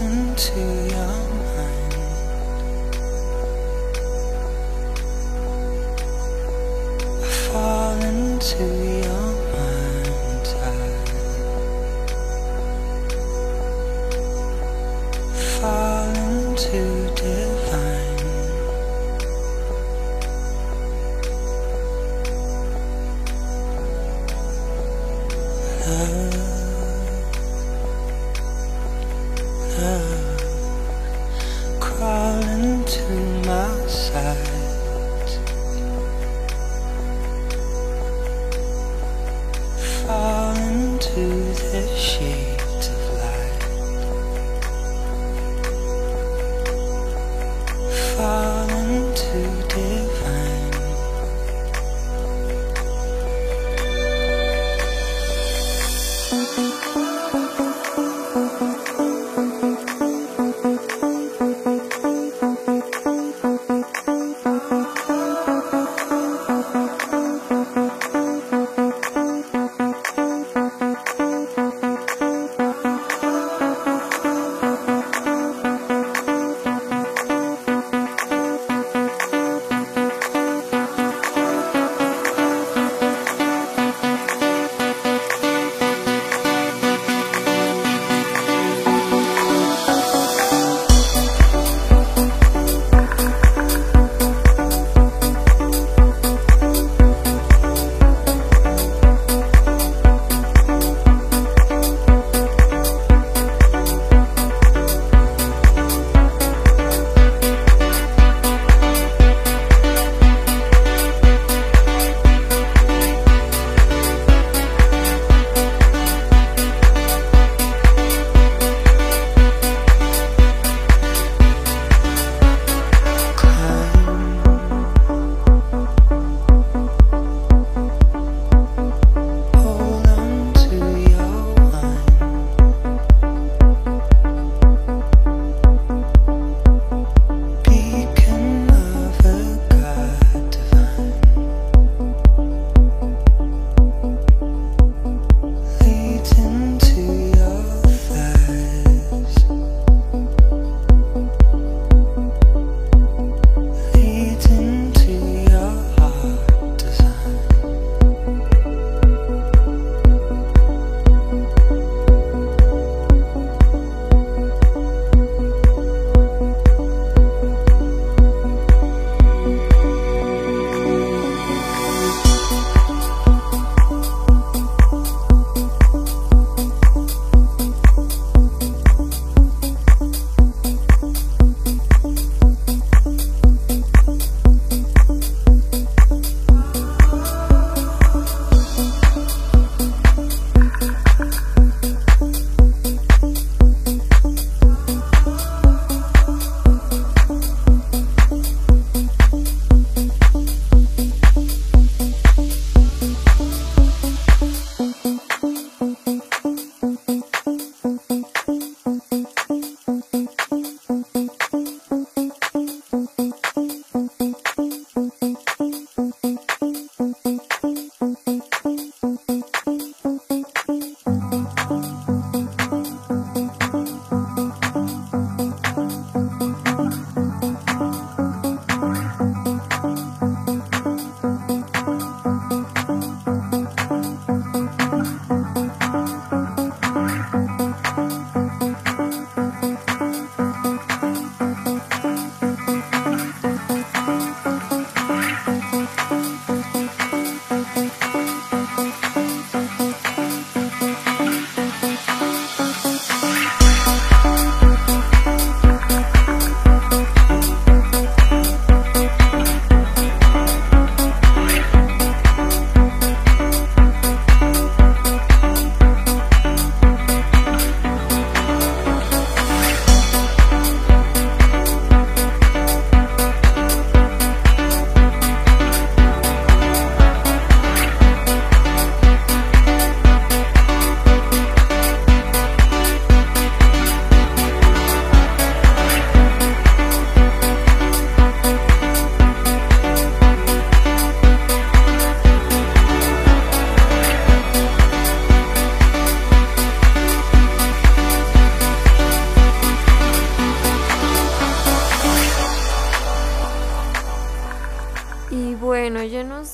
into 0.00 0.54
your 0.90 1.33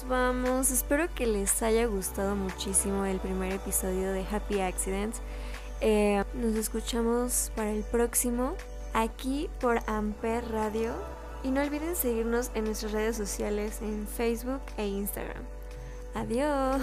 vamos. 0.09 0.71
Espero 0.71 1.13
que 1.15 1.27
les 1.27 1.63
haya 1.63 1.87
gustado 1.87 2.37
muchísimo 2.37 3.05
el 3.05 3.19
primer 3.19 3.53
episodio 3.53 4.13
de 4.13 4.25
Happy 4.31 4.61
Accidents. 4.61 5.21
Eh, 5.81 6.23
nos 6.35 6.55
escuchamos 6.55 7.51
para 7.57 7.71
el 7.71 7.83
próximo 7.83 8.55
aquí 8.95 9.51
por 9.61 9.81
Amper 9.87 10.51
Radio. 10.51 10.95
Y 11.43 11.51
no 11.51 11.63
olviden 11.63 11.97
seguirnos 11.97 12.51
en 12.55 12.65
nuestras 12.65 12.93
redes 12.93 13.17
sociales 13.17 13.81
en 13.81 14.07
Facebook 14.07 14.61
e 14.77 14.87
Instagram. 14.87 15.45
Adiós. 16.15 16.83